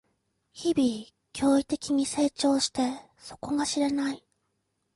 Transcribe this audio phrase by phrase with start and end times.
[0.51, 2.81] 日々、驚異的に成長して
[3.19, 4.25] 底が知れない